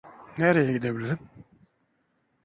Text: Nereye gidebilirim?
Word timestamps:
Nereye 0.37 0.73
gidebilirim? 0.73 1.19